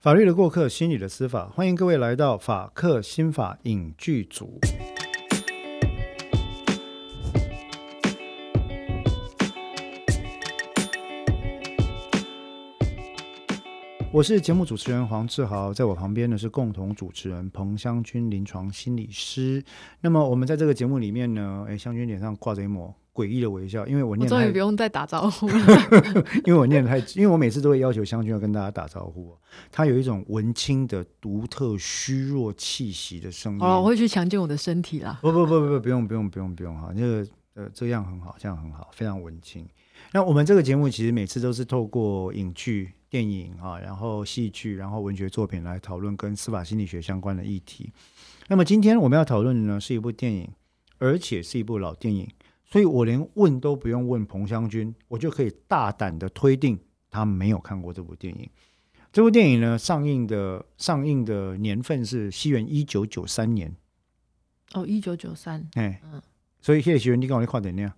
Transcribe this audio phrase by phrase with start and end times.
[0.00, 4.60] 法律的过客，心理的司法，欢迎各位来到法客心法影剧组。
[14.12, 19.64] 我是节目主持人黄志豪，在我旁边呢是共同主持人彭香君，临床心理师。
[20.00, 25.54] 那么我们在这个节目里面呢，哎，香君脸上挂着一抹诡异的微笑，因为我我念太终于不用再打招呼了。
[26.46, 29.38] 因为我念的太，因为我每次都会要求湘君要跟大家打招呼、哦，
[29.72, 33.60] 他有一种文青的独特虚弱气息的声音。
[33.60, 35.18] 哦，我会去强健我的身体啦。
[35.20, 39.66] 不不不不不，不用不用不用不用哈，这个呃这样很好，这样很好，非常文青。
[40.12, 47.92] 那我们这个节目其实每次都是透过影剧、电影啊，然后戏剧，然后文学作品来讨论跟司法心理学相关的议题。
[48.46, 50.48] 那么今天我们要讨论的呢是一部电影，
[50.98, 52.26] 而且是一部老电影，
[52.70, 56.78] 所以我连问都不用问彭湘君，我就可以大胆的推定
[57.10, 58.48] 他没有看过这部电影。
[59.10, 63.74] 这部电影呢上映的上映的年份是西元一九九三年，
[64.74, 65.66] 哦，一九九三。
[65.74, 66.20] 哎，嗯。
[66.60, 67.92] 所以谢谢学员，你跟我快点那样，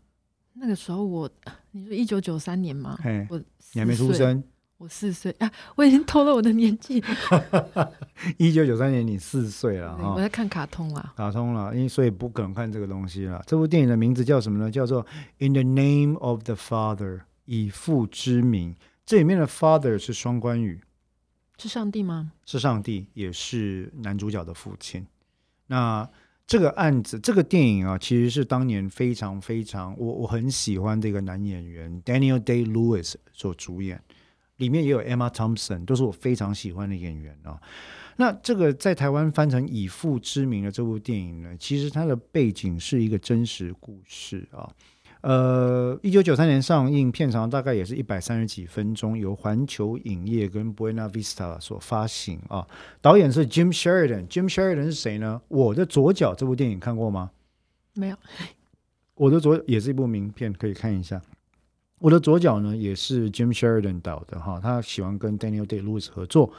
[0.53, 1.29] 那个时候我，
[1.73, 2.97] 你说一九九三年吗？
[3.03, 3.39] 哎，我
[3.73, 4.45] 你还没，出生，
[4.81, 7.05] 我四岁啊，我已经偷了我的年纪。
[8.39, 10.15] 一九九三年你四岁了哈。
[10.15, 11.13] 我在看卡通啦。
[11.15, 13.43] 卡通了，因为所以不可能看这个东西了。
[13.47, 14.71] 这部电影的名字叫什么呢？
[14.71, 15.05] 叫做
[15.39, 18.75] 《In the Name of the Father》，以父之名。
[19.05, 20.81] 这里面的 Father 是双关语，
[21.59, 22.33] 是上帝吗？
[22.47, 25.07] 是上帝，也是男主角的父亲。
[25.67, 26.09] 那
[26.47, 34.03] 这个案子，这个电影啊，其实是当年非常非常我我很喜欢这个男演员 Daniel Day Lewis 所主演，
[34.61, 37.61] 里面也有 Emma Thompson，都是我非常喜欢的演员啊。
[38.17, 44.69] 那这个在台湾翻成《以父之名》的这部电影呢，其实它的背景是一个真实故事啊。
[45.23, 52.67] 呃，一九九三年上映，片长大概也是一百三十几分钟，由环球影业跟 Buena Vista 所发行啊。
[53.03, 55.41] 导演是 Jim Sheridan，Jim Sheridan 是谁呢？
[55.49, 57.31] 我的左脚这部电影看过吗？
[57.95, 58.17] 没有。
[59.15, 61.21] 我的左也是一部名片，可以看一下。
[62.01, 66.51] 我的左脚呢，也是 Jim Sheridan 导的哈，他喜欢跟 Daniel Day Lewis 合作。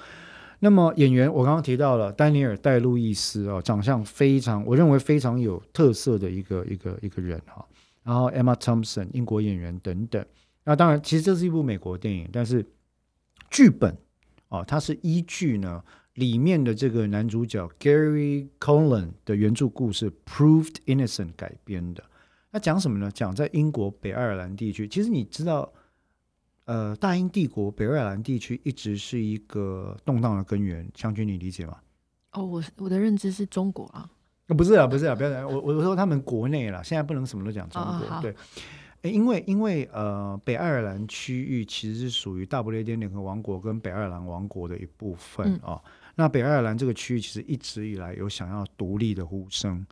[0.60, 7.66] 那么演员我刚刚提到了丹尼尔戴路易斯啊，长相非常，我认为非常有特色的一个一个一个人哈。
[8.04, 10.24] 然后 Emma Thompson 英国演员等等。
[10.64, 12.64] 那当然，其实这是一部美国电影，但是
[13.50, 13.98] 剧本
[14.50, 22.04] 哦，它是依据呢里面的这个男主角 Gary Colan 的原著故事《Proved Innocent》改编的。
[22.52, 23.10] 那讲什么呢？
[23.12, 24.88] 讲在英国北爱尔兰地区。
[24.88, 25.72] 其实你知道，
[26.66, 30.88] 呃，大英帝国北爱尔兰地区一直是一个动荡的根源。
[30.94, 31.78] 将军，你理解吗？
[32.34, 34.10] 哦，我我的认知是中国啊。
[34.48, 38.36] 呃不是啊，不是啊，不要讲我我说他们国内了，现在不能什么都讲中国，哦对。
[39.04, 45.82] 因为因为呃，北爱尔兰区域其实是属于大不列颠联合王国跟北爱尔兰王国的一部分嗯啊、
[46.14, 49.84] 那北爱尔兰这个区域其实一直以来有想要独立的呼声，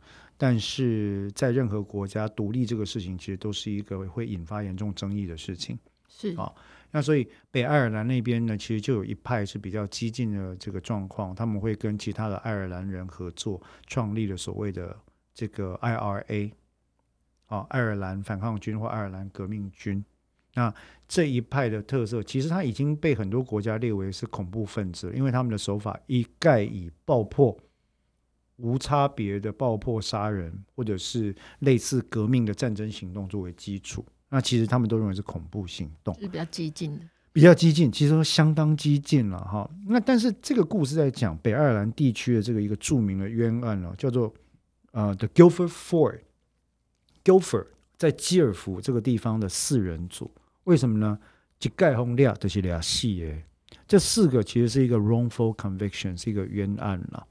[0.42, 5.78] 但是在任何国家独立这个事情，其实都是一个会引发严重争议的事情。
[6.08, 6.50] 是啊
[6.90, 14.96] 那所以北爱尔兰那边呢，其实就有一派是比较激进的这个状况，他们会跟其他的爱尔兰人合作，创立了所谓的
[15.34, 16.50] 这个 IRA，
[17.46, 20.02] 啊，爱尔兰反抗军或爱尔兰革命军。
[20.54, 20.74] 那
[21.06, 27.56] 这一派的特色，其实它已经被很多国家列为是恐怖分子，因为他们的手法一概以爆破、
[28.60, 34.04] 无差别的爆破杀人，或者是类似革命的战争行动作为基础。
[34.28, 36.14] 那其实他们都认为是恐怖行动。
[36.20, 37.04] 是比较激进的。
[37.32, 39.70] 比较激进，其实都相当激进了哈。
[39.86, 44.34] 那但是这个故事在讲北爱尔兰地区的这个一个著名的冤案哦，叫做
[44.90, 46.20] 呃 The Guilford Ford。
[47.22, 47.66] Guilford
[47.96, 50.28] 在基尔福这个地方的四人组，
[50.64, 51.18] 为什么呢？
[51.60, 53.44] 一盖轰俩就是俩戏耶。
[53.86, 57.24] 这四个其实是一个 wrongful conviction，是一个冤案啦。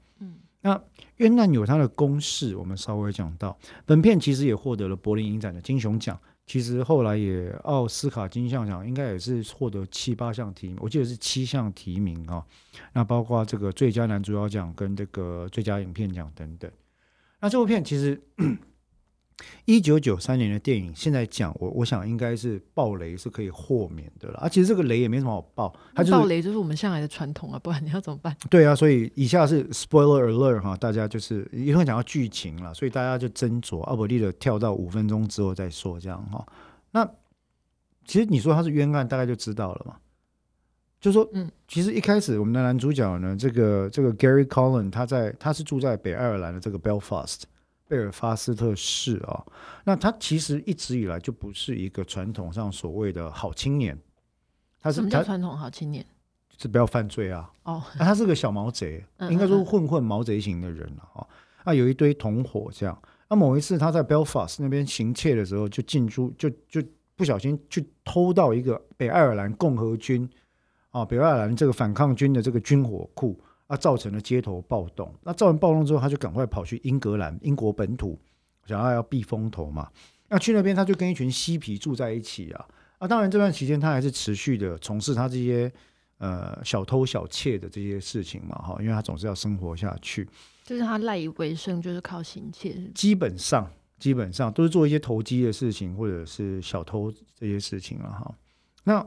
[0.62, 0.80] 那
[1.16, 3.58] 冤案有它的公式，我们稍微讲到。
[3.86, 6.18] 本片其实也获得了柏林影展的金熊奖。
[6.46, 12.44] 其实后来也奥斯卡金像奖应该也是获得七八项提名，我记得是七项提名啊。
[12.92, 16.68] 那包括这个最佳男主角奖跟这个最佳影片奖等等。
[17.40, 18.20] 那这部片其实
[19.64, 24.38] 一九九三年的电影，现在讲我我想应该是爆雷是可以豁免的了。
[24.40, 28.36] 啊，其实这个雷也没什么好爆，它就是暴雷就是我们向来的传统啊，不然你要怎么办？
[28.50, 36.46] 对啊，所以以下是 spoiler alert 哈，大家就是一会讲到剧情了，所以大家就斟酌，阿伯利的跳到五分钟之后再说这样哈。
[36.92, 37.08] 那
[38.04, 39.96] 其实你说他是冤案，大概就知道了嘛。
[41.00, 47.42] 就说，嗯，其实一开始我们的男主角呢，这个这个 Gary Collin，他在他是住在北爱尔兰的这个 Belfast
[47.90, 49.44] 贝尔法斯特市啊、
[49.82, 53.98] 那他其实一直以来就不是一个传统上所谓的好青年，
[54.80, 56.06] 他什么叫传统好青年？
[56.56, 57.50] 是不要犯罪啊。
[57.64, 61.28] 哦，啊，他是个小毛贼，嗯应该说混混毛贼型的人了哈。
[61.64, 62.96] 啊，有一堆同伙这样。
[63.28, 66.80] 那某一次他在 Belfast 那边行窃的时候，就进出就就
[67.16, 70.30] 不小心去偷到一个北爱尔兰共和军
[70.90, 73.36] 啊，北爱尔兰这个反抗军的这个军火库
[73.70, 75.14] 啊，造成了街头暴动。
[75.22, 78.18] 那造成暴动之后，他就赶快跑去英格兰，英国本土，
[78.66, 79.88] 想要要避风头嘛。
[80.28, 82.66] 那去那边他就跟一群嬉皮住在一起啊。
[82.98, 85.72] 啊，当然这段期间他还是持续的从事他这些
[86.18, 90.28] 呃小偷小窃的这些事情嘛，哈，因为他总是要生活下去。
[90.64, 92.76] 就是他赖以为生，就是靠行窃。
[92.92, 93.70] 基本上
[94.00, 98.34] 基本上都是做一些投机的事情，或者是小偷这些事情了哈。
[98.82, 99.06] 那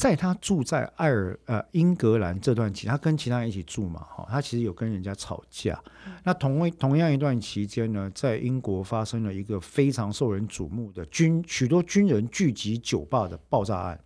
[0.00, 5.78] 在他住在爱尔呃英格兰这段期，他跟其他人一起住嘛，哈，他其实有跟人家吵架。
[6.24, 14.02] 那同为同样一段期间呢，在英国发生了一个非常受人瞩目的军许多军人聚集酒吧的爆炸案，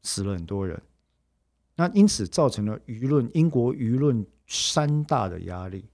[0.00, 0.80] 死了很多人。
[1.76, 5.84] 那因此造成了舆论英国舆论三大的压力。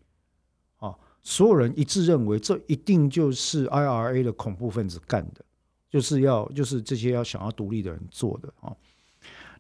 [0.77, 0.95] 啊
[1.25, 5.45] 所有人一致认为，这一定就是 IRA 的恐怖分子干的，
[5.91, 8.73] 就是要就是这些要想要独立的人做的啊。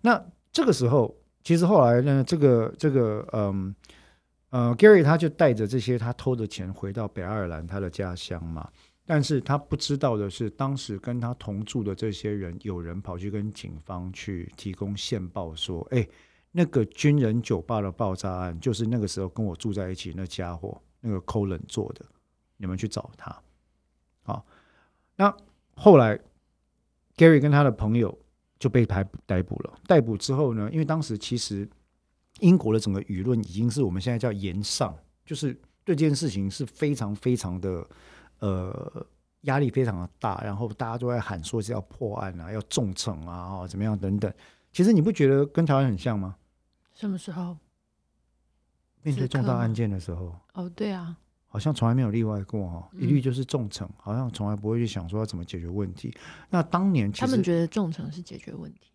[0.00, 3.74] 那这个时候，其实后来呢，这个这个嗯
[4.50, 8.68] 呃，Gary 他就带着这些他偷的钱回到北爱尔兰他的家乡嘛。
[9.06, 16.06] 但是他不知道的是，当时跟他同住的这些人，有人跑去跟警方去提供线报，说：“哎，
[16.52, 22.04] 那个军人酒吧的爆炸案，就是那个时候跟我住在一起那家伙。”那个 Colin 做的，
[22.58, 23.34] 你们去找他。
[24.22, 24.44] 好，
[25.16, 25.34] 那
[25.74, 26.20] 后来
[27.16, 28.18] Gary 跟他的朋友
[28.60, 29.74] 就被逮逮捕了。
[29.88, 31.68] 逮捕之后呢，因为当时其实
[32.38, 35.52] 英国的整个舆论已经是我们现在叫严上，就是
[35.82, 37.84] 对这件事情是非常非常的
[38.38, 39.06] 呃
[39.42, 44.32] 压力非常的大，然后大家都在喊说是要破案啊，要重惩啊，哦怎么样等等。
[44.70, 46.36] 其实你不觉得跟台湾很像吗？
[46.94, 47.56] 什么时候？
[49.02, 51.16] 面对重大案件的时候，哦，对啊，
[51.52, 56.14] 好像从来没有例外过哈，一嗯律就是重惩，好像从来不会去想说要怎么解决问题。
[56.48, 58.89] 那当年其实他们觉得重惩是解决问题，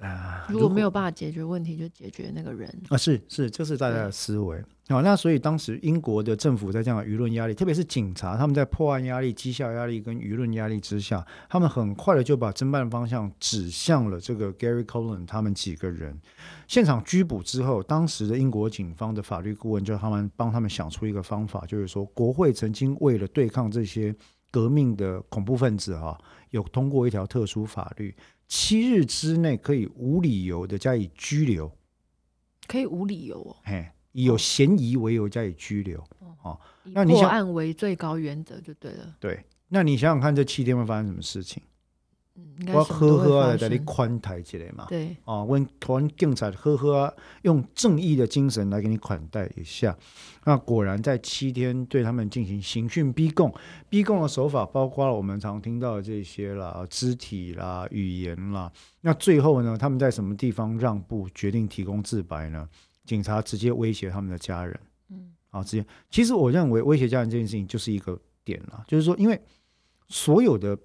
[0.00, 2.66] 啊，如果没有办法解决问题，就解决那个人。
[2.88, 4.62] 啊，是是，这是大家的思维。
[4.88, 16.18] 好，那所以当时英国的政府在这样的舆论压力，特别是警察，他们在破案压力、绩效压力跟舆论压力之下，他们很快的就把侦办方向指向了这个 Gary Colan 他们几个人。
[16.66, 24.12] 现场拘捕之后，当时的英国警方的法律顾问就他们帮他们想出一个方法，就是说国会曾经为了对抗这些
[24.50, 26.18] 革命的恐怖分子哈、
[26.50, 28.12] 有通过一条特殊法律，
[28.50, 31.70] 七日之内可以无理由的加以拘留。
[32.66, 36.04] 可以无理由哦，嘿，以有嫌疑为由加以拘留。
[36.42, 39.16] 哦那你想破案为最高原则就对了。
[39.20, 41.62] 对，那你想想看，这七天会发生什么事情？
[42.72, 44.86] 我呵呵在你宽台起来嘛。
[44.88, 49.96] 对，哦，问台湾警察呵呵啊，用正义的精神来给你款待一下。
[50.44, 53.52] 那果然在七天对他们进行刑讯逼供，
[53.88, 58.70] 逼供的手法包括了我们常听到的这些啦，肢体啦、语言啦。
[59.00, 62.68] 那最后呢，他们在什么地方让步，决定提供自白呢？
[63.06, 64.78] 警察直接威胁他们的家人。
[65.10, 65.86] 嗯，啊，直接。
[66.10, 69.40] 其实我认为威胁家人这件事情就是一个点了，就是说，因为
[70.08, 70.78] 所有的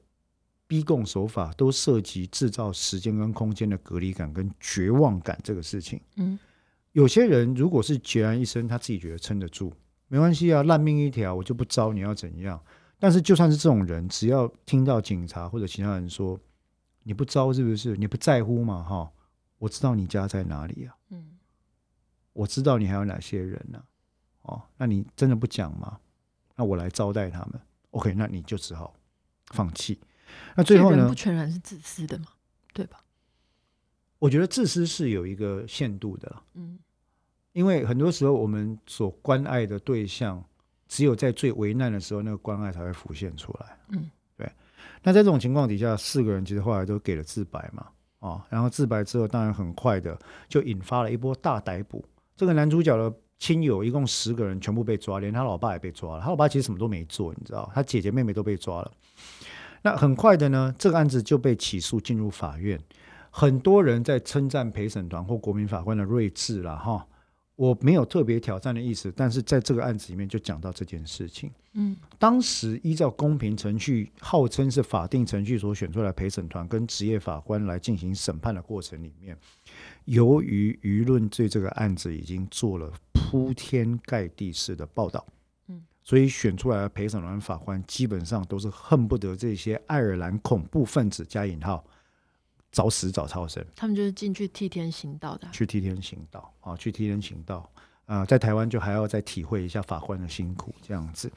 [0.68, 6.02] 逼供手法都涉及制造时间跟空间的隔离感跟绝望感这个事情。
[6.16, 6.38] 嗯，
[6.94, 9.72] 有些人如果是孑然一身，他自己觉得撑得住，
[10.08, 12.60] 没关系啊，烂命一条，我就不招，你要怎样？
[12.98, 16.40] 但是就算是这种人，只要听到警察或者其他人说
[17.04, 17.96] 你不招是不是？
[17.98, 18.82] 你不在乎嘛？
[18.82, 19.12] 哈，
[19.60, 20.96] 我知道你家在哪里啊。
[21.10, 21.38] 嗯，
[22.34, 23.84] 我知道你还有哪些人呢、
[24.42, 26.00] 哦，那你真的不讲吗？
[26.56, 27.62] 那我来招待他们。
[27.92, 28.96] OK，那你就只好
[29.48, 30.00] 放弃。
[30.56, 31.16] 那最后呢不？
[31.16, 32.26] 全然是自私的嘛，
[32.74, 33.00] 对吧？
[34.20, 36.80] 我觉得自私是有一个限度的啦，嗯，
[37.52, 40.44] 因为很多时候我们所关爱的对象，
[40.88, 43.78] 只有在最危难的时候，那个关爱才会浮现出来。
[43.90, 44.50] 嗯，对。
[45.04, 47.88] 那在这种情况底下，四个人其实后来都给了自白嘛，
[48.20, 52.04] 哦，然后自白之后，当然很快的就引发了一波大逮捕。
[52.36, 56.22] 这个男主角的亲友一共十个人全部被抓，连他老爸也被抓了。
[56.24, 58.92] 他老爸其实什么都没做，你知道，他姐姐妹妹都被抓了。
[59.86, 62.80] 那很快的呢，这个案子就被起诉进入法院。
[63.30, 67.06] 很多人在称赞陪审团或国民法官的睿智了，哈，
[67.56, 71.52] 我没有特别挑战的意思，但是在这个案子里面就讲到这件事情。
[71.74, 79.38] 嗯，当时依照公平程序，号称是法定程序所选出来陪审团跟职业法官来进行审判的过程里面，
[80.06, 85.35] 由于舆论对这个案子已经做了铺天盖地式的报道，嗯，
[86.06, 91.84] 所以选出来的陪审团法官基本上都是恨不得这些爱尔兰恐怖分子加引号
[92.72, 95.52] 找死找超生，他们就是进去替天行道的啊。
[95.52, 97.70] 去替天行道啊，去替天行道。
[98.08, 101.28] 啊、在台湾就还要再体会一下法官的辛苦，这样子。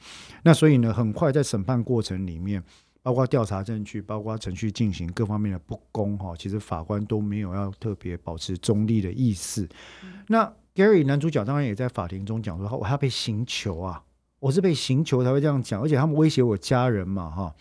[0.43, 2.63] 那所以呢，很快在审判过程里面，
[3.01, 9.67] 包括调查证据，包括程序进行各方面的不公哈，其实法官都没有要特别保持中立的意思。
[10.27, 10.45] 那
[10.75, 14.03] Gary 男主角当然也在法庭中讲说，我还要被刑求啊，
[14.39, 17.53] 我是被刑求才会这样讲，而且他们威胁我家人嘛哈。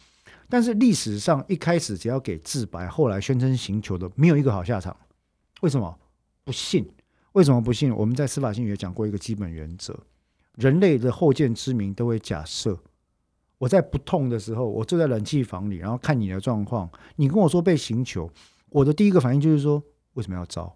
[0.48, 4.96] 但是历史上一开始只要给自白，后来宣称刑求的，没有一个好下场。
[5.60, 5.98] 为什么？
[6.44, 6.88] 不信。
[7.32, 7.94] 为什么不信？
[7.94, 9.94] 我们在司法心理学讲过一个基本原则：
[10.54, 12.78] 人类的后见之明都会假设，
[13.58, 18.30] 我在不痛的时候，我坐在冷气房里，然后看你的状况，你跟我说被刑求，
[18.70, 19.82] 我的第一个反应就是说，
[20.14, 20.74] 为什么要招？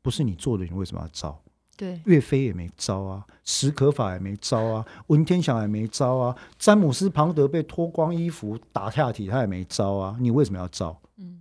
[0.00, 1.42] 不是你做的，你为什么要招？
[1.78, 11.40] 对，岳飞也没招啊，史可法也没招啊，文天祥也没招啊，詹姆斯庞德被脱光衣服打下体，他也没招啊，你为什么要招嗯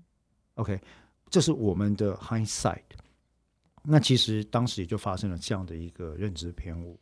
[0.54, 0.80] ，？OK，
[1.32, 2.84] 这是我们的 hindsight。
[3.82, 7.00] 那其实当时也就发生了这样的一个认知偏误。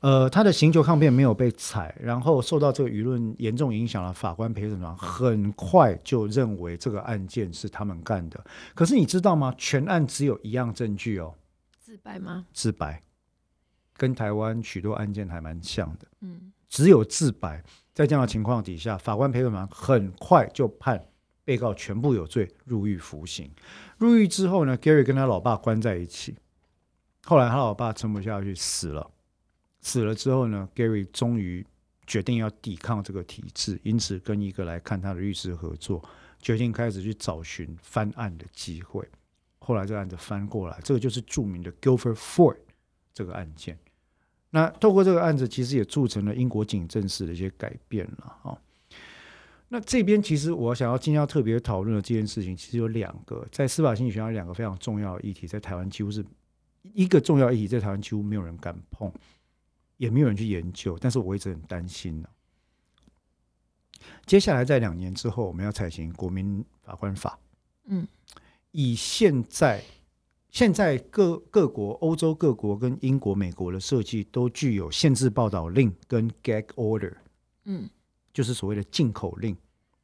[0.00, 4.12] 呃，他的刑求抗辩没有被采，然后受到这个舆论严重影响了。
[4.12, 8.42] 法官陪审团很快就认为这个案件是他们干的。
[8.74, 9.54] 可是你知道吗？
[9.58, 11.34] 全案只有一样证据哦，
[11.94, 12.44] 自白吗？
[12.52, 13.00] 自白，
[13.96, 17.62] 跟台湾许多案件还蛮像的，嗯，只有自白。
[17.92, 21.06] 在这样的情况底下，法官陪审团很快就判
[21.44, 23.48] 被告全部有罪，入狱服刑。
[23.96, 26.36] 入狱之后呢，Gary 跟他老爸关在一起。
[27.22, 29.08] 后来他老爸撑不下去死了，
[29.80, 31.64] 死了之后呢，Gary 终于
[32.08, 36.04] 决定要抵抗这个体制，因此跟一个来看他的律师合作，
[36.40, 39.08] 决定开始去找寻翻案的机会。
[39.64, 42.58] 后来这个案子翻过来，这个就是著名的 Guilford Ford
[43.12, 43.78] 这个案件。
[44.50, 48.58] 那透过这个案子，其实也促成了英国警政史的一些改变了哦。
[49.68, 56.24] 那这边其实我想要今天要特别讨论的这件事情，其实有两个，在司法心理学上有两个非常重要的议题，在台湾几乎是
[56.92, 59.12] 一个重要议题，在台湾几乎没有人敢碰，
[59.96, 62.28] 也没有人去研究，但是我一直很担心呢、
[64.26, 67.36] 接下来在两年之后，我们要采行国民法官法，
[67.86, 68.06] 嗯，
[68.76, 69.80] 以现在
[70.50, 77.14] 现在各各国欧洲各国跟英国、美国的设计都具有限制报道令跟 gag order，
[77.66, 77.88] 嗯，
[78.32, 79.56] 就是所谓的进口令。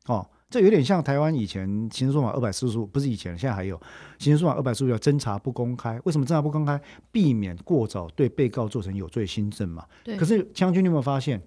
[0.06, 3.80] 哦，这有点像台湾以前刑事诉法二百四十五，不是以前，现在还有
[4.20, 6.00] 刑事诉法二百四十五叫侦查不公开。
[6.04, 6.80] 为什么侦查不公开？
[7.10, 9.84] 避免过早对被告做成有罪新证嘛。
[10.04, 10.16] 对。
[10.16, 11.42] 可是将军，你有没有发现，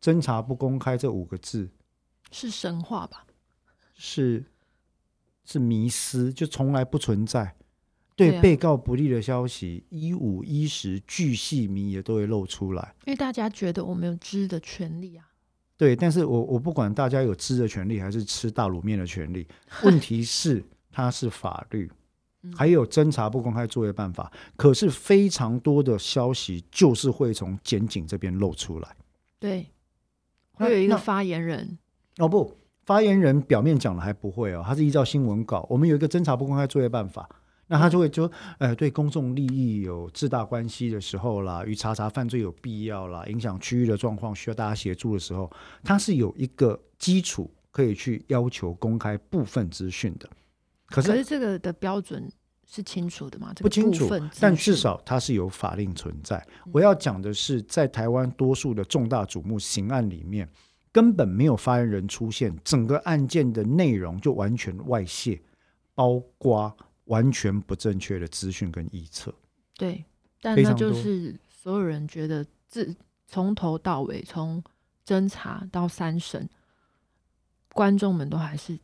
[0.00, 1.70] 侦查不公开这五个字
[2.30, 3.26] 是神话吧？
[3.94, 4.44] 是
[5.50, 7.56] 是迷失，就从来不存在。
[8.14, 12.94] 对被告不利的消息，一五一十巨细靡遗都会露出来。
[13.06, 15.26] 因为大家觉得我们有知的权利啊。
[15.76, 19.48] 对，但是我我不管大家有知的权利还是吃大卤面的权利，
[19.82, 21.90] 问题是 它是法律，
[22.42, 24.30] 嗯还有侦查不公开作业办法。
[24.56, 28.96] 可是非常多的消息就是会从检警这边露出来。
[29.38, 29.66] 对，
[30.52, 31.78] 会有一个发言人，
[32.18, 32.54] 哦不，
[32.84, 37.28] 发言人表面讲的还不会哦，他是依照新闻稿，我们有一个侦查不公开作业办法，
[37.68, 45.50] 那他就会说，呃，对公众利益有至大关系的时候啦，与查查犯罪有必要啦，影响区域的状况需要大家协助的时候，
[45.84, 50.28] 他是有一个基础可以去要求公开部分资讯的。
[50.86, 52.28] 可是可是这个的标准
[52.68, 53.52] 是清楚的吗？
[53.54, 54.10] 这个不清楚
[54.40, 56.36] 但至少它是有法令存在。
[56.64, 60.48] 嗯我要讲的是，在台湾多数的重大瞩目刑案里面，
[60.92, 65.40] 根本没有发言人出现，整个案件的内容就完全外泄，
[65.94, 69.34] 包括完全不正确的资讯跟臆测。
[69.76, 70.04] 对，
[70.40, 72.94] 但那就是所有人觉得自
[73.26, 74.62] 从头到尾，从
[75.06, 76.48] 侦查到三审，
[77.72, 78.78] 观众们都还是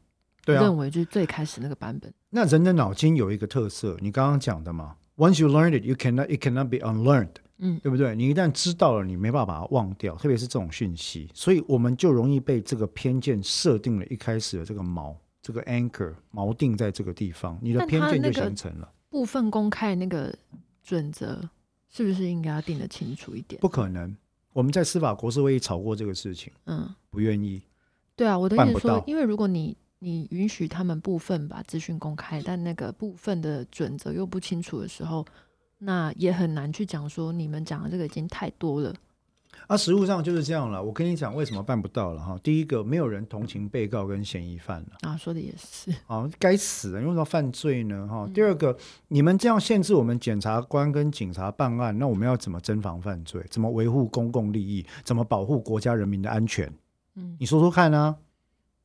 [0.44, 2.12] 认，为就是最开始那个版本。
[2.30, 7.34] 那人的脑筋有一个特色，你刚刚讲的嘛，once you learned it, you cannot it cannot be unlearned。
[7.58, 8.14] 嗯，对不对？
[8.14, 18.92] 你一旦知道了，你没办法把它忘掉，特别是这种讯息，所以我们就容易被这个偏见设定了一开始的这个锚，这个 anchor 锚定在这个地方，你的偏见就形成了。
[19.08, 20.34] 部分公开那个
[20.82, 21.48] 准则
[21.88, 23.58] 是不是应该要定得清楚一点？
[23.60, 24.14] 不可能，
[24.52, 27.62] 我们在司法国事会议吵过这个事情，嗯，不愿意。
[28.14, 35.24] 对啊，我的意思是说因为如果你你允许他们部分把资讯公开，但那个部分的准则又不清楚的时候，
[35.78, 38.94] 那也很难去讲说你们讲的这个已经太多了。
[39.68, 40.80] 啊，实物上就是这样了。
[40.80, 42.38] 我跟你讲，为什么办不到了哈？
[42.40, 44.88] 第一个，没有人同情被告跟嫌疑犯了。
[45.00, 48.06] 啊，说的也是，啊， 该死的，你为什么犯罪呢？
[48.06, 48.26] 哈。
[48.26, 48.76] 嗯第二个，
[49.08, 53.44] 你们这样限制我们检察官跟警察办案，那我们要怎么侦防犯罪？
[53.50, 54.86] 怎么维护公共利益？
[55.02, 56.72] 怎么保护国家人民的安全？
[57.16, 58.14] 嗯，你说说看啊。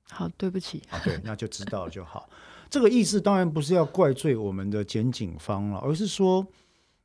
[0.10, 2.28] 好，对不起，啊， 对，那就知道了就好。
[2.72, 6.46] 这个意思当然不是要怪罪我们的检警方了，而是说，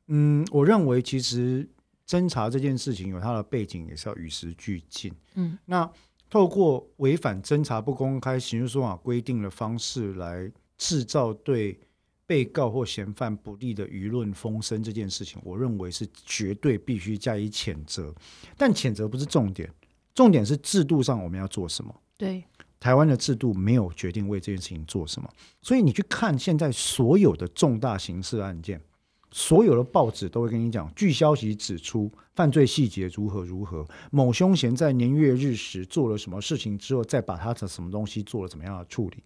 [0.07, 1.67] 嗯，我认为其实
[2.07, 5.13] 侦查这件事情有它的背景，也是要与时俱进。
[5.35, 5.89] 嗯，那
[6.29, 11.79] 透过违反侦查不公开刑事诉讼法规定的方式来制造对
[12.25, 18.13] 被告或嫌犯不利的舆论风声，这件事情，我认为是绝对必须加以谴责。
[18.57, 19.73] 但谴责不是重点，
[20.13, 21.95] 重点是制度上我们要做什么。
[22.17, 22.43] 对，
[22.79, 25.29] 台湾的制度没有决定为这件事情做什么，
[25.61, 28.81] 所以你去看现在所有的重大刑事案件，
[29.31, 39.23] 所有的报纸都会跟你讲，据消息指出，犯罪细节如何如何，某凶嫌在年月日时做了什么事情之后，再把他的什么东西做了怎么样的处理，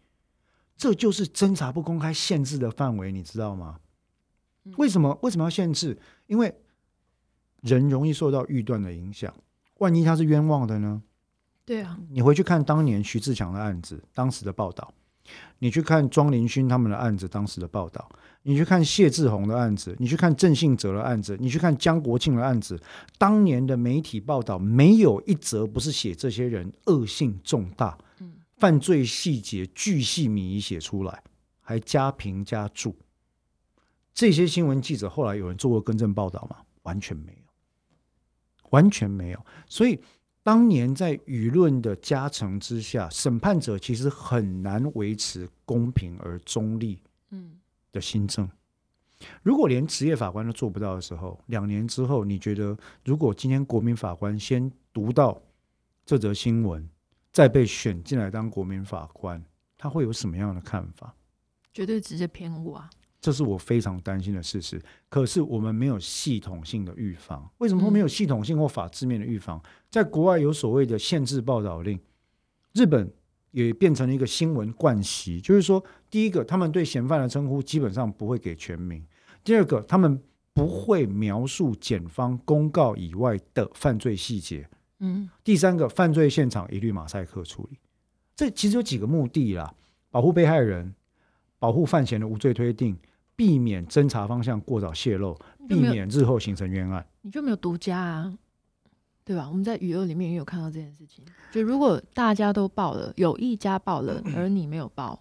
[0.76, 3.80] 这就是侦查不公开限制的范围，你知道吗？
[4.78, 5.98] 为什么为什么要限制？
[6.28, 6.54] 因为
[7.62, 9.34] 人容易受到预断的影响，
[9.78, 11.02] 万一他是冤枉的呢？
[11.64, 14.92] 对啊，你回去看当年徐志强的案子，当时的报道；
[15.60, 18.02] 你去看庄林勋他们的案子，当时的报道；
[18.44, 22.80] 你去看谢志宏的案子，你去看郑信哲的案子，你去看江国庆的案子，
[23.18, 31.24] 当年的媒体报道没有一则不是写这些人恶性重大，嗯犯罪细节巨细靡遗写出来，
[31.62, 32.96] 还加评加注。
[34.14, 36.58] 这些新闻记者后来有人做过更正报道吗？
[36.84, 37.44] 完全没有，
[38.72, 39.46] 完全没有。
[39.68, 40.00] 所以
[40.44, 47.60] 当年在舆论的加成之下，审判者其实很难维持公平而中立嗯，
[47.92, 48.50] 的新政。
[49.44, 55.40] 如果连职业法官都做不到的时候，两年之后，你觉得如果今天国民法官先读到
[56.04, 56.90] 这则新闻，
[57.32, 59.44] 再被选进来当国民法官，
[59.78, 61.16] 他会有什么样的看法？
[61.72, 62.90] 绝对直接偏误啊。
[63.22, 64.82] 这是我非常担心的事实。
[65.08, 69.62] 可是我们没有系统性的预防，为什么会没有系统性或法制面的预防？
[69.90, 72.00] 在国外有所谓的限制报道令，
[72.74, 73.10] 日本
[73.52, 79.02] 也变成了一个新闻惯习，就是说，第一个，他们对嫌犯的称呼基本上不会给全名；
[79.44, 80.20] 第二个，他们
[80.54, 84.64] 不会描述检方公告以外的犯罪细节；
[85.00, 87.78] 嗯第三个，犯罪现场一律马赛克处理。
[88.36, 89.76] 这其实有几个目的啦：
[90.10, 90.96] 保护被害人，
[91.60, 92.98] 保护犯嫌的无罪推定，
[93.42, 95.36] 避免侦查方向过早泄露，
[95.68, 97.04] 避免日后形成冤案。
[97.24, 98.38] 你就没有独家啊，
[99.26, 99.50] 对吧？
[99.50, 101.26] 我们在娱乐里面也有看到这件事情。
[101.52, 105.20] 就如果大家都报了，有一家报了， 而你没有报，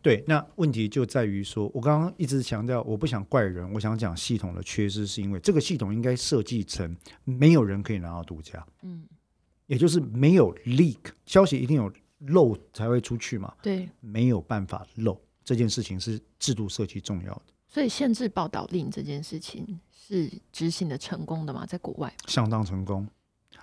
[0.00, 9.02] 对，那问题就在于说，我刚刚一直强调，我不想怪人，我想讲系统的缺失，是因为这个系统应该设计成没有人可以拿到独家，嗯，
[9.66, 11.92] 也就是没有 leak 消息一定有
[12.28, 17.42] 漏才会出去嘛，对，没有办法漏这件事情是制度设计重要的。
[17.68, 21.64] 所以限制报道令这件事情是执行的成功的吗？
[21.64, 23.08] 在国外，相当成功，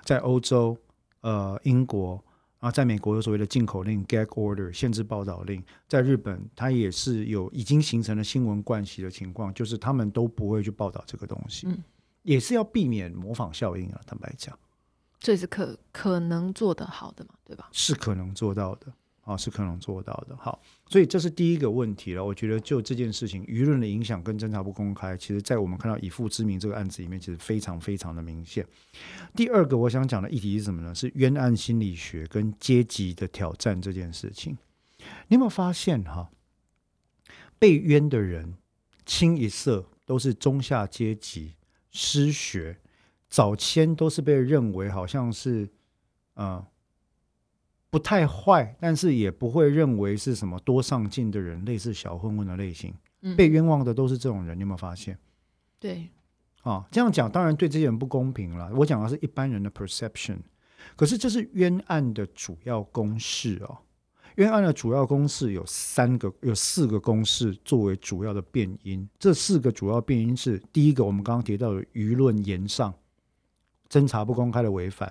[0.03, 0.75] 在欧洲、
[1.21, 2.13] 呃英国，
[2.59, 11.83] 然后在美国有所谓的进口令 （gag order） 限制报道令，在日本它也是有已经形成了新闻惯习的情况，就是他们都不会去报道这个东西，嗯
[12.23, 14.01] 也是要避免模仿效应啊。
[14.07, 14.57] 坦白讲，
[15.19, 17.35] 这是可可能做得好的嘛？
[17.45, 17.69] 对吧？
[17.71, 18.91] 是可能做到的。
[19.29, 20.35] 啊，是可能做到的。
[20.35, 22.25] 好，所以这是第一个问题了。
[22.25, 28.65] 我觉得就这件事情，舆论的影响跟侦查不公开，其实在我们看到以父之名这个案子里面，其实非常非常的明显。
[29.35, 30.95] 第二个我想讲的议题是什么呢？
[30.95, 34.57] 是冤案心理学跟阶级的挑战这件事情。
[35.27, 36.31] 你有没有发现哈？
[37.59, 38.55] 被冤的人
[39.05, 41.53] 清一色都是中下阶级、
[41.91, 42.79] 失学，
[43.29, 45.69] 早先都是被认为好像是
[46.33, 46.65] 呃
[47.89, 52.93] 不太坏，但是也不会认为是什么多上进的人，类似小混混的类型。
[53.21, 55.17] 嗯，被冤枉的都是这种人，你有没有发现？
[55.80, 56.10] 对，
[56.62, 58.71] 啊，这样讲当然对这些人不公平了。
[58.75, 60.38] 我讲的是一般人的 perception，
[60.95, 63.78] 可是这是冤案的主要公式哦。
[64.36, 69.10] 冤案的主要公式有三个，有四个公式作为主要的变因。
[69.19, 72.93] 这四个主要变因是：第一个，我们刚刚提到的舆论言上，
[73.89, 75.10] 侦查不公开的违反；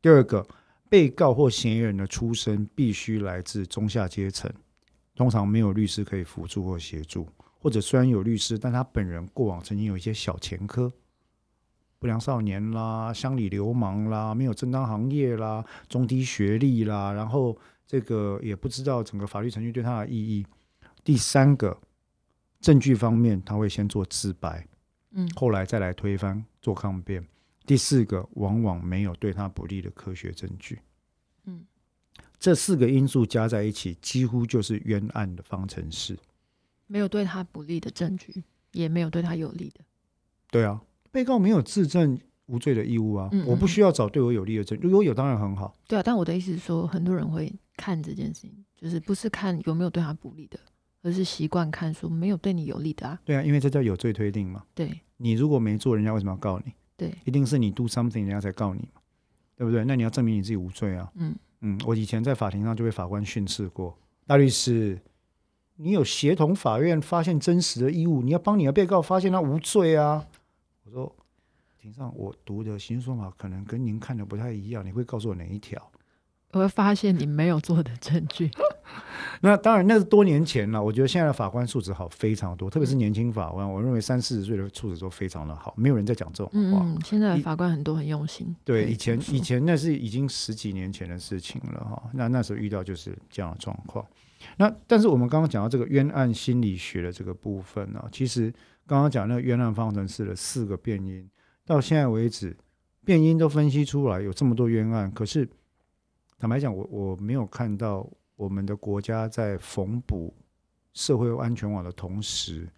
[0.00, 0.46] 第二个，
[0.92, 4.52] 被告或嫌疑人的出身必须来自中下阶层，
[5.14, 7.26] 通常没有律师可以辅助或协助。
[7.58, 10.92] 或者虽然有律师，但他本人过往曾经有一些小前科，
[11.98, 20.46] 不良少年啦、乡里流氓啦、没有正当行业啦、中低学历啦，然后这个也不知道整个法律程序对他的意义。
[21.02, 21.80] 第三个，
[22.60, 24.66] 证据方面他会先做自白，
[25.12, 27.26] 嗯后来再来推翻做抗辩。
[27.64, 30.80] 第四个，往往没有对他不利的科学证据。
[31.44, 31.64] 嗯，
[32.38, 36.18] 这四个因素加在一起，几乎就是冤案的方程式。
[36.86, 39.80] 没有对他不利的证据，也没有对他有利的。
[40.50, 45.74] 对啊，被告没有自证无罪的义务啊，嗯嗯我不需要找对我有利的证据，如果有当然很好。
[45.86, 50.58] 对啊，但我的意思是说，很多人会看这件事情，就是不是看有没有对他不利的，
[51.02, 53.18] 而是习惯看说没有对你有利的啊。
[53.24, 54.64] 对啊，因为这叫有罪推定嘛。
[54.74, 56.72] 对你如果没做，人家为什么要告你？
[56.96, 59.00] 对，一定是你 do something，人家才告你嘛，
[59.56, 59.84] 对不对？
[59.84, 61.10] 那你要证明你自己无罪啊。
[61.16, 65.00] 嗯嗯，我以前在法庭上就被法官训斥过，大律师，
[65.76, 70.26] 你有协同法院发现真实的义务，你要帮你的被告发现他无罪啊。
[70.84, 71.16] 我说，
[71.80, 75.90] 庭上我读的刑事说法可能跟您看的不太一样，你会告诉我哪一条？
[76.50, 78.50] 我会发现你没有做的证据。
[79.42, 80.82] 那当然，那是多年前了。
[80.82, 86.52] 我觉得现在的法官素质好非常多，特别是年轻法官，我认为三四十岁的素质都非常的好，没有人在讲这种话。
[86.52, 88.54] 嗯嗯，现在的法官很多很用心。
[88.64, 92.10] 对，以以前以前那是已经十几年前的事情了哈。
[92.12, 94.06] 那那时候遇到就是这样的状况。
[94.56, 98.52] 那但是我们刚刚讲到这个冤案心理学的这个部分呢、其实
[98.86, 101.28] 刚刚讲那个冤案方程式的四个变因，
[101.64, 102.56] 到现在为止，
[103.04, 105.48] 变因都分析出来有这么多冤案，可是
[106.38, 108.08] 坦白讲，我我没有看到
[108.42, 110.34] 我们的国家在缝补
[110.94, 112.68] 社会安全网的同时，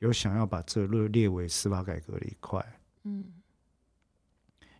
[0.00, 2.62] 有想要把这列列为司法改革的一块。
[3.04, 3.24] 嗯，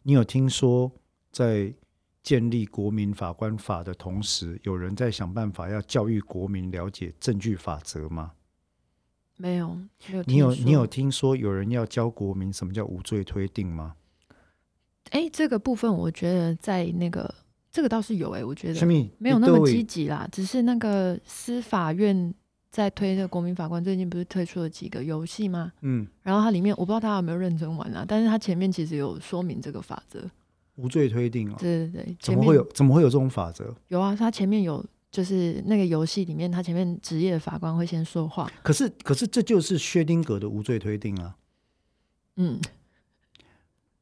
[0.03, 0.92] 你有听说
[1.33, 1.72] 在
[2.22, 8.33] 建立国民法官法的同时，有人在想办法要教育国民了解证据法则吗？
[9.38, 9.75] 没有
[10.07, 10.22] 没有。
[10.25, 13.96] 你有你有听说有人要教国民什么叫无罪推定吗？
[15.12, 17.35] 哎，这个部分我觉得在那个
[17.76, 18.86] 这个倒是有哎、我觉得
[19.18, 20.08] 没有那么积极？
[20.08, 22.32] 啦，只是那个司法院
[22.70, 25.70] 在推的国民法官最近不是推出了几个游戏吗？
[25.82, 30.24] 嗯，然后它里面我不知道大家有没有认真玩啊，但是它前面其实有说明这个法则。
[30.76, 33.74] 无罪推定啊，对对对，怎么会有怎么会有这种法则？
[33.88, 34.16] 有啊？
[34.18, 38.50] 它前面有就是那个游戏里面，它前面职业的法官会先说话。
[38.62, 41.36] 可是可是这就是薛丁格的无罪推定啊，
[42.36, 42.58] 嗯，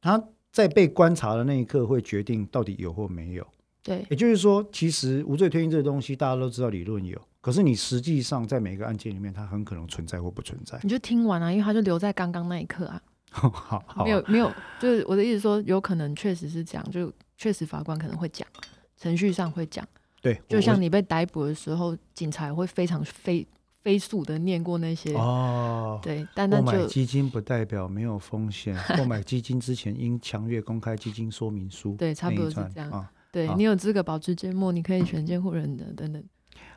[0.01, 3.45] 他在被观察的那一刻会决定到底有或没有。
[3.85, 10.81] 对也就是说，其实无罪推定这个东西大家都知道理论有，可是你实际上在每个案件里面，它很可能存在或不存在。
[10.83, 18.49] 你就听完啊，因为它就留在刚刚那一刻啊，好没有没有，就是我的意思说，有可能确实是这样，就确实法官可能会讲，
[18.97, 19.87] 程序上会讲。
[20.23, 23.47] 对，就像你被逮捕的时候，警察会非常飞
[23.83, 31.95] 飞速的念过那些，哦，对，但那购买就基金不代表没有风险，购买基金之前应详阅公开基金说明书。
[32.01, 32.91] 对，差不多是这样。
[32.91, 33.13] 啊。
[33.47, 36.23] 好对你有资格保持缄默，你可以选监护人的等等，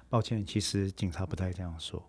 [0.10, 2.04] 抱歉，其实警察不太这样说。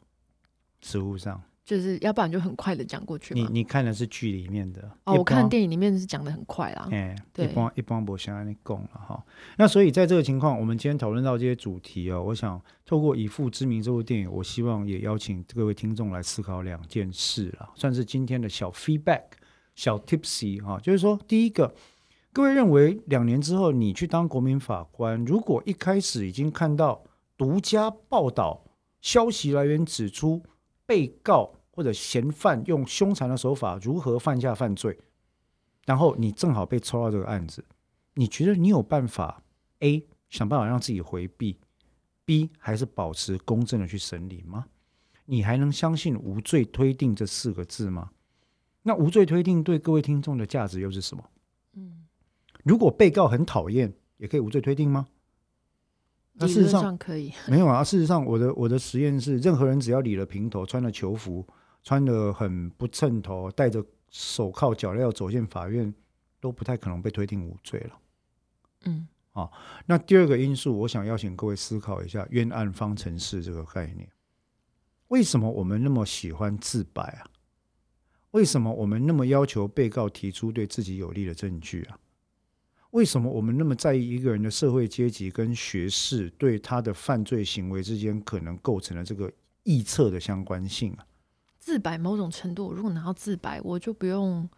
[0.81, 3.41] 实务上，就是要不然就很快的讲过去嘛。
[3.41, 5.49] 你你看的是剧里面的哦，我看影。
[5.49, 6.89] 电影里面是讲的很快啦。
[6.93, 9.21] 哎，一般一般不想让你供了哈。
[9.57, 19.25] 那所以在这个情况，我们今天讨论到这些主题哦，我想透过《以父之名》这部电影，我希望也邀请各位听众来思考两件事啦，算是今天的小 feedback、
[19.75, 21.75] 小 tipsy 哈、就是说，第一个，
[22.33, 27.03] 各位认为两年之后你去当国民法官，如果一开始已经看到
[27.37, 28.65] 独家报道、
[29.01, 30.43] 消息来源指出
[30.87, 34.99] 被告或者嫌犯用凶残的手法如何犯下犯罪，
[35.87, 37.65] 然后你正好被抽到这个案子，
[38.15, 39.43] 你觉得你有办法
[39.81, 41.57] A 想办法让自己回避
[42.25, 44.67] ，B 还是保持公正的去审理吗？
[45.25, 48.11] 你还能相信无罪推定这四个字吗？
[48.83, 51.25] 那无罪推定对各位听众的价值又是什么？
[51.75, 52.08] 嗯，
[52.65, 55.07] 如果被告很讨厌，也可以无罪推定吗？
[56.35, 57.33] 那事实上上可以。
[57.49, 61.47] 没有啊，事实上，我的我的实验是，任何人只要理了平头，穿了囚服，
[61.83, 65.93] 穿的很不称头，戴着手铐脚镣走进法院，
[66.41, 67.99] 都不太可能被推定无罪了。
[68.85, 69.09] 嗯
[69.87, 74.09] 那第二个因素，我想邀请各位思考一下冤案方程式这个概念。
[75.09, 77.31] 为什么我们那么喜欢自白啊？
[78.33, 81.99] 为什么我们那么要求被告提出对自己有利的证据啊？
[82.99, 89.33] 为什么我们那么在意一个人的社会阶级跟学识对他的犯罪行为之间可能构成了这个
[89.67, 91.07] 臆测的相关性啊？
[91.61, 94.51] 自白某种程度，如果拿到自白，我就不用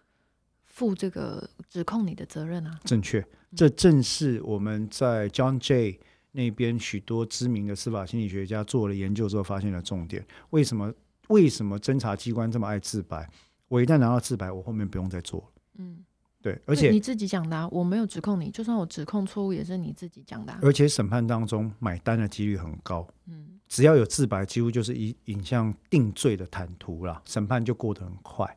[0.64, 2.80] 负这个指控你的责任啊。
[2.84, 3.22] 正确，
[3.54, 5.98] 这正是我们在 John Jay
[6.32, 10.26] 那边许多知名的司法心理学家做了研究之后发现的重点。
[10.48, 10.90] 为什么？
[11.28, 13.28] 为什么侦查机关这么爱自白？
[13.68, 15.46] 我一旦拿到自白，我后面不用再做了。
[15.78, 15.98] 嗯，
[16.42, 20.58] 对，而且你自己讲的、啊，我没有指控你，就算我指控错误，也是你自己讲的、啊。
[20.62, 28.56] 而且审判当中买单的几率很高，嗯只要有自白，几乎就是引引向定罪的坦途啦，审判就过得很快。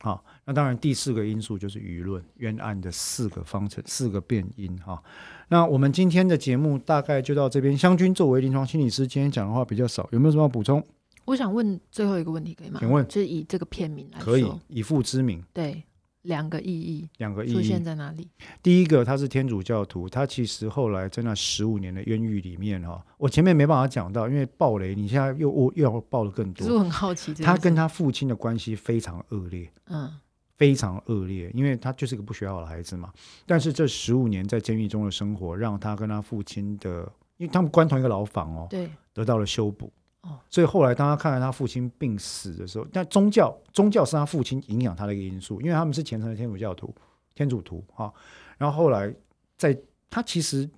[0.00, 5.02] 好，那当然第四个因素就是舆论冤案的四个方程、四个变因哈。
[5.48, 7.76] 那我们今天的节目大概就到这边。
[7.76, 10.82] 湘君作为临床心理师，今天讲的话比较少，有没有什么要补充？
[11.24, 12.78] 我想问最后一个问题，可以吗？
[12.80, 15.44] 请问就是以这个片名来说，可以，以父之名。
[15.52, 15.82] 对，
[16.22, 17.82] 两个意义两个意出现。
[17.82, 18.28] 在哪里？
[18.62, 26.66] 第一个，他是天主教徒，他其实后来在那十五年的冤狱里面哈、我前面没办法讲到，因为暴雷，你现在又又又要爆的更多。
[26.66, 30.12] 是我很好奇他跟他父亲的关系非常恶劣，嗯
[30.56, 33.12] 非常恶劣，因为他就是个不学好的孩子嘛。
[33.46, 39.92] 但是这十五年在监狱中的生活，让他跟他父亲的，因为他们关同一个牢房哦，对得到了修补。
[40.22, 46.94] 哦所以后来当他看到他父亲病死的时候，但宗教宗教是他父亲影响他的一个因素，因为他们是虔诚的天主教徒、
[47.34, 48.12] 天主徒哈、
[48.56, 49.14] 然后后来
[49.56, 49.78] 在
[50.10, 50.68] 他其实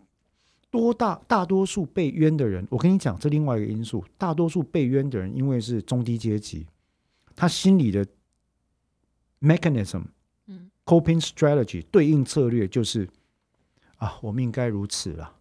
[0.70, 6.66] 多大大多数被冤的人，我跟你讲，这另外一个因素，大多数被冤的人因为是中低阶级，
[7.34, 8.06] 他心里的
[9.40, 10.04] mechanism
[10.46, 13.08] 嗯 coping strategy 对应策略就是
[13.96, 15.32] 啊，我命该如此啦。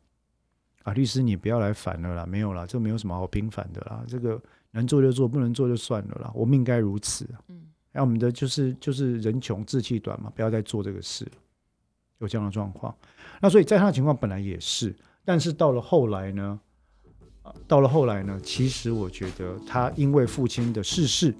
[0.89, 7.27] 啊，律师你不要来烦了啦，没有啦，这没有什么好平反的啦，这个能做就做，不能做就算了啦，我命该如此。
[7.47, 11.27] 嗯那、我们的就是就是人穷志气短嘛，不要再做这个事，
[12.19, 12.95] 有这样的状况。
[13.41, 16.59] 那所以在他的情况本来也是，但是到了后来呢，
[17.43, 21.35] 啊到了后来呢，其实我觉得他因为父亲的逝世，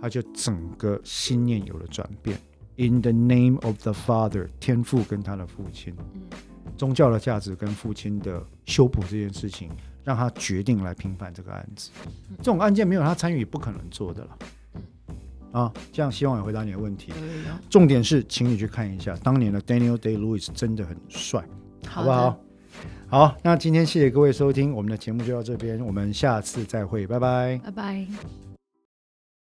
[0.00, 2.38] 他就整个心念有了转变。
[2.76, 6.22] In the name of the Father，天父跟他的父亲，嗯
[6.76, 9.70] 宗教的价值跟父亲的修补这件事情，
[10.02, 11.90] 让他决定来平反这个案子。
[12.38, 14.38] 这种案件没有他参与，不可能做的了。
[15.52, 17.12] 啊，这样希望也回答你的问题。
[17.70, 21.44] 重点是，请你去看一下当年的 Daniel Day Lewis 真的很帅，
[21.86, 22.36] 好不好？
[23.06, 27.60] 好，那今天谢谢各位收听，我们的节目就到这边，我们下次再会，拜拜。
[27.64, 28.43] 拜拜。